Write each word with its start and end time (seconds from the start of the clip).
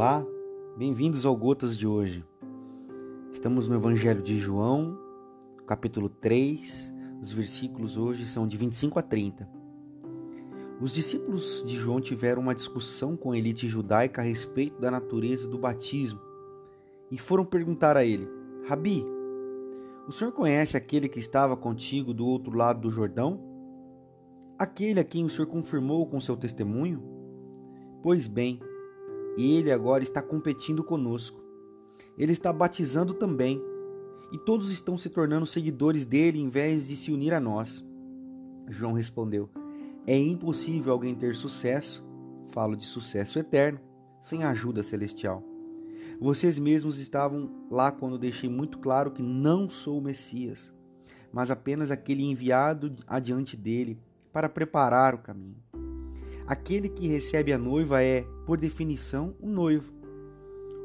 Olá, 0.00 0.26
bem-vindos 0.78 1.26
ao 1.26 1.36
Gotas 1.36 1.76
de 1.76 1.86
hoje. 1.86 2.24
Estamos 3.34 3.68
no 3.68 3.74
Evangelho 3.74 4.22
de 4.22 4.38
João, 4.38 4.98
capítulo 5.66 6.08
3. 6.08 6.90
Os 7.20 7.34
versículos 7.34 7.98
hoje 7.98 8.24
são 8.24 8.46
de 8.46 8.56
25 8.56 8.98
a 8.98 9.02
30. 9.02 9.46
Os 10.80 10.94
discípulos 10.94 11.62
de 11.66 11.76
João 11.76 12.00
tiveram 12.00 12.40
uma 12.40 12.54
discussão 12.54 13.14
com 13.14 13.32
a 13.32 13.36
elite 13.36 13.68
judaica 13.68 14.22
a 14.22 14.24
respeito 14.24 14.80
da 14.80 14.90
natureza 14.90 15.46
do 15.46 15.58
batismo 15.58 16.18
e 17.10 17.18
foram 17.18 17.44
perguntar 17.44 17.94
a 17.94 18.02
ele: 18.02 18.26
Rabi, 18.66 19.04
o 20.08 20.12
senhor 20.12 20.32
conhece 20.32 20.78
aquele 20.78 21.10
que 21.10 21.20
estava 21.20 21.58
contigo 21.58 22.14
do 22.14 22.26
outro 22.26 22.56
lado 22.56 22.80
do 22.80 22.90
Jordão? 22.90 23.38
Aquele 24.58 24.98
a 24.98 25.04
quem 25.04 25.26
o 25.26 25.28
senhor 25.28 25.48
confirmou 25.48 26.06
com 26.06 26.18
seu 26.22 26.38
testemunho? 26.38 27.02
Pois 28.02 28.26
bem, 28.26 28.58
ele 29.36 29.70
agora 29.70 30.02
está 30.02 30.20
competindo 30.20 30.82
conosco. 30.82 31.40
Ele 32.16 32.32
está 32.32 32.52
batizando 32.52 33.14
também. 33.14 33.62
E 34.32 34.38
todos 34.38 34.70
estão 34.70 34.96
se 34.96 35.10
tornando 35.10 35.46
seguidores 35.46 36.04
dele 36.04 36.38
em 36.38 36.48
vez 36.48 36.86
de 36.86 36.96
se 36.96 37.10
unir 37.10 37.34
a 37.34 37.40
nós. 37.40 37.84
João 38.68 38.92
respondeu: 38.92 39.50
É 40.06 40.16
impossível 40.16 40.92
alguém 40.92 41.14
ter 41.14 41.34
sucesso, 41.34 42.04
falo 42.52 42.76
de 42.76 42.84
sucesso 42.84 43.38
eterno, 43.38 43.80
sem 44.20 44.44
ajuda 44.44 44.82
celestial. 44.82 45.42
Vocês 46.20 46.58
mesmos 46.58 46.98
estavam 46.98 47.50
lá 47.70 47.90
quando 47.90 48.18
deixei 48.18 48.48
muito 48.48 48.78
claro 48.78 49.10
que 49.10 49.22
não 49.22 49.70
sou 49.70 49.98
o 49.98 50.02
Messias, 50.02 50.72
mas 51.32 51.50
apenas 51.50 51.90
aquele 51.90 52.22
enviado 52.22 52.94
adiante 53.06 53.56
dele 53.56 53.98
para 54.32 54.48
preparar 54.48 55.14
o 55.14 55.18
caminho. 55.18 55.69
Aquele 56.50 56.88
que 56.88 57.06
recebe 57.06 57.52
a 57.52 57.58
noiva 57.58 58.02
é, 58.02 58.26
por 58.44 58.58
definição, 58.58 59.36
o 59.40 59.46
noivo. 59.46 59.92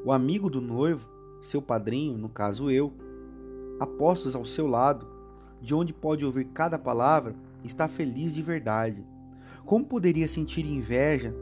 O 0.06 0.12
amigo 0.12 0.48
do 0.48 0.62
noivo, 0.62 1.10
seu 1.42 1.60
padrinho, 1.60 2.20
no 2.20 2.30
caso 2.30 2.70
eu, 2.70 2.94
apostos 3.80 4.36
ao 4.36 4.46
seu 4.46 4.68
lado, 4.68 5.08
de 5.60 5.74
onde 5.74 5.92
pode 5.92 6.24
ouvir 6.24 6.46
cada 6.54 6.78
palavra, 6.78 7.36
está 7.64 7.88
feliz 7.88 8.32
de 8.32 8.44
verdade. 8.44 9.04
Como 9.66 9.88
poderia 9.88 10.30
sentir 10.30 10.68
inveja 10.68 11.34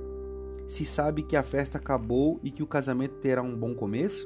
se 0.70 0.86
sabe 0.86 1.24
que 1.24 1.36
a 1.36 1.44
festa 1.44 1.78
acabou 1.78 2.40
e 2.42 2.50
que 2.50 2.64
o 2.64 2.68
casamento 2.68 3.16
terá 3.16 3.42
um 3.42 3.58
bom 3.58 3.76
começo? 3.76 4.26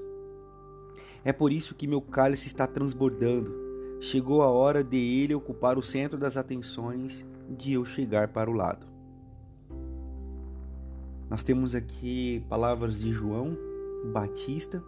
É 1.25 1.33
por 1.33 1.51
isso 1.51 1.73
que 1.73 1.87
meu 1.87 2.01
cálice 2.01 2.45
está 2.45 2.67
transbordando. 2.67 3.51
Chegou 3.99 4.43
a 4.43 4.47
hora 4.47 4.83
de 4.83 4.99
ele 4.99 5.33
ocupar 5.33 5.75
o 5.75 5.81
centro 5.81 6.19
das 6.19 6.37
atenções 6.37 7.25
de 7.49 7.73
eu 7.73 7.83
chegar 7.83 8.27
para 8.27 8.47
o 8.47 8.53
lado. 8.53 8.96
Nós 11.29 11.43
temos 11.43 11.75
aqui 11.75 12.41
palavras 12.47 13.01
de 13.01 13.11
João 13.11 13.57
Batista 14.13 14.81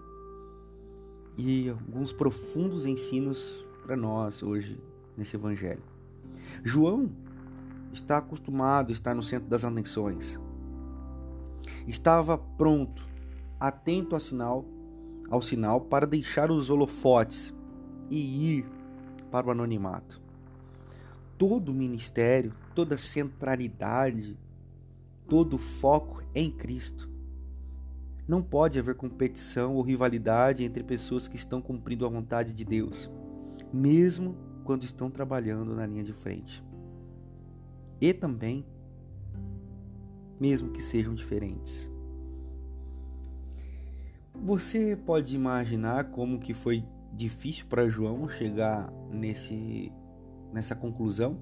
e 1.37 1.67
alguns 1.69 2.13
profundos 2.13 2.85
ensinos 2.85 3.65
para 3.83 3.97
nós 3.97 4.41
hoje 4.41 4.79
nesse 5.17 5.35
evangelho. 5.35 5.83
João 6.63 7.11
está 7.91 8.19
acostumado 8.19 8.89
a 8.89 8.93
estar 8.93 9.13
no 9.13 9.21
centro 9.21 9.49
das 9.49 9.65
atenções. 9.65 10.39
Estava 11.85 12.37
pronto, 12.37 13.05
atento 13.59 14.15
ao 14.15 14.19
sinal, 14.21 14.63
ao 15.29 15.41
sinal 15.41 15.81
para 15.81 16.07
deixar 16.07 16.51
os 16.51 16.69
holofotes 16.69 17.53
e 18.09 18.59
ir 18.59 18.65
para 19.29 19.47
o 19.47 19.51
anonimato. 19.51 20.21
Todo 21.37 21.69
o 21.69 21.75
ministério, 21.75 22.53
toda 22.73 22.95
a 22.95 22.97
centralidade 22.97 24.37
todo 25.29 25.53
o 25.53 25.59
foco 25.59 26.23
em 26.33 26.49
Cristo. 26.49 27.07
Não 28.27 28.41
pode 28.41 28.77
haver 28.77 28.95
competição 28.95 29.75
ou 29.75 29.81
rivalidade 29.81 30.63
entre 30.63 30.83
pessoas 30.83 31.27
que 31.27 31.35
estão 31.35 31.61
cumprindo 31.61 32.05
a 32.05 32.09
vontade 32.09 32.53
de 32.53 32.65
Deus, 32.65 33.09
mesmo 33.71 34.35
quando 34.63 34.83
estão 34.83 35.09
trabalhando 35.09 35.75
na 35.75 35.85
linha 35.85 36.03
de 36.03 36.13
frente. 36.13 36.63
E 38.01 38.13
também, 38.13 38.65
mesmo 40.39 40.71
que 40.71 40.81
sejam 40.81 41.13
diferentes. 41.13 41.91
Você 44.33 44.95
pode 44.95 45.35
imaginar 45.35 46.05
como 46.11 46.39
que 46.39 46.53
foi 46.53 46.83
difícil 47.13 47.65
para 47.67 47.89
João 47.89 48.27
chegar 48.29 48.91
nesse 49.11 49.91
nessa 50.53 50.75
conclusão? 50.75 51.37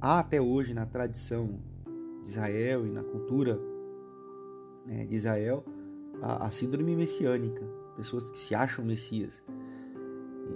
Há 0.00 0.20
até 0.20 0.40
hoje 0.40 0.72
na 0.74 0.86
tradição 0.86 1.58
de 2.22 2.30
Israel 2.30 2.86
e 2.86 2.90
na 2.90 3.02
cultura 3.02 3.60
né, 4.86 5.04
de 5.04 5.14
Israel 5.14 5.64
a, 6.22 6.46
a, 6.46 6.50
síndrome 6.50 6.94
messiânica, 6.96 7.64
pessoas 7.96 8.30
que 8.30 8.38
se 8.38 8.54
acham 8.54 8.84
messias. 8.84 9.42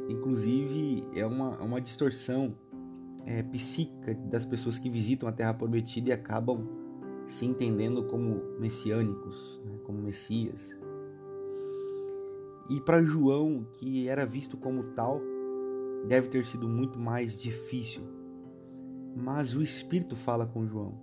Inclusive 0.08 1.06
é 1.14 1.26
uma, 1.26 1.56
é 1.60 1.62
uma 1.62 1.80
distorção 1.80 2.54
é, 3.26 3.42
psíquica 3.42 4.14
das 4.14 4.44
pessoas 4.44 4.78
que 4.78 4.88
visitam 4.88 5.28
a 5.28 5.32
Terra 5.32 5.54
Prometida 5.54 6.10
e 6.10 6.12
acabam 6.12 6.66
se 7.26 7.47
entendendo 7.47 8.04
como 8.04 8.42
messiânicos, 8.59 9.60
né, 9.64 9.78
como 9.84 9.98
messias. 9.98 10.76
E 12.70 12.80
para 12.80 13.03
João, 13.03 13.66
que 13.72 14.09
era 14.09 14.24
visto 14.24 14.56
como 14.56 14.82
tal, 14.91 15.20
deve 16.06 16.28
ter 16.28 16.44
sido 16.44 16.69
muito 16.69 16.98
mais 16.98 17.38
difícil 17.41 18.22
mas 19.14 19.54
o 19.54 19.62
Espírito 19.62 20.16
fala 20.16 20.46
com 20.46 20.66
João. 20.66 20.94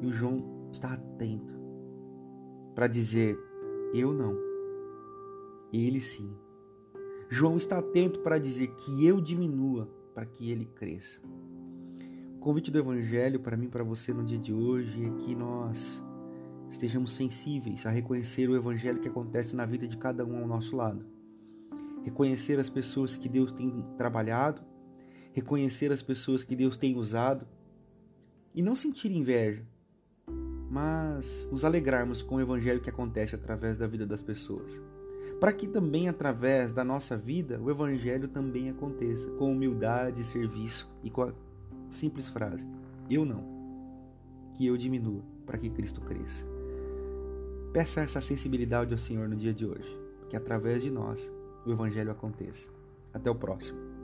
E 0.00 0.06
o 0.06 0.12
João 0.12 0.68
está 0.72 0.92
atento 0.92 1.54
para 2.74 2.86
dizer: 2.86 3.38
Eu 3.94 4.12
não. 4.12 4.36
Ele 5.72 6.00
sim. 6.00 6.30
João 7.28 7.56
está 7.56 7.78
atento 7.78 8.20
para 8.20 8.38
dizer 8.38 8.68
que 8.68 9.04
eu 9.04 9.20
diminua 9.20 9.90
para 10.14 10.24
que 10.24 10.50
ele 10.50 10.64
cresça. 10.64 11.20
O 12.36 12.38
convite 12.38 12.70
do 12.70 12.78
Evangelho 12.78 13.40
para 13.40 13.56
mim, 13.56 13.68
para 13.68 13.82
você 13.82 14.12
no 14.12 14.22
dia 14.22 14.38
de 14.38 14.52
hoje 14.52 15.04
é 15.04 15.10
que 15.22 15.34
nós 15.34 16.02
estejamos 16.70 17.12
sensíveis 17.12 17.84
a 17.84 17.90
reconhecer 17.90 18.48
o 18.48 18.56
Evangelho 18.56 19.00
que 19.00 19.08
acontece 19.08 19.56
na 19.56 19.66
vida 19.66 19.88
de 19.88 19.96
cada 19.96 20.24
um 20.24 20.38
ao 20.38 20.46
nosso 20.46 20.76
lado. 20.76 21.04
Reconhecer 22.04 22.60
as 22.60 22.70
pessoas 22.70 23.16
que 23.16 23.28
Deus 23.28 23.50
tem 23.50 23.84
trabalhado 23.98 24.62
reconhecer 25.36 25.92
as 25.92 26.00
pessoas 26.00 26.42
que 26.42 26.56
Deus 26.56 26.78
tem 26.78 26.96
usado 26.96 27.46
e 28.54 28.62
não 28.62 28.74
sentir 28.74 29.12
inveja, 29.12 29.62
mas 30.70 31.46
nos 31.52 31.62
alegrarmos 31.62 32.22
com 32.22 32.36
o 32.36 32.40
evangelho 32.40 32.80
que 32.80 32.88
acontece 32.88 33.34
através 33.34 33.76
da 33.76 33.86
vida 33.86 34.06
das 34.06 34.22
pessoas. 34.22 34.80
Para 35.38 35.52
que 35.52 35.68
também 35.68 36.08
através 36.08 36.72
da 36.72 36.82
nossa 36.82 37.18
vida 37.18 37.60
o 37.60 37.70
evangelho 37.70 38.28
também 38.28 38.70
aconteça 38.70 39.28
com 39.32 39.52
humildade, 39.52 40.24
serviço 40.24 40.90
e 41.04 41.10
com 41.10 41.24
a 41.24 41.34
simples 41.86 42.28
frase: 42.28 42.66
eu 43.10 43.26
não, 43.26 43.44
que 44.54 44.64
eu 44.64 44.74
diminua 44.74 45.22
para 45.44 45.58
que 45.58 45.68
Cristo 45.68 46.00
cresça. 46.00 46.46
Peça 47.74 48.00
essa 48.00 48.22
sensibilidade 48.22 48.90
ao 48.90 48.98
Senhor 48.98 49.28
no 49.28 49.36
dia 49.36 49.52
de 49.52 49.66
hoje, 49.66 50.00
que 50.30 50.36
através 50.36 50.82
de 50.82 50.90
nós 50.90 51.30
o 51.66 51.70
evangelho 51.70 52.10
aconteça. 52.10 52.70
Até 53.12 53.30
o 53.30 53.34
próximo. 53.34 53.95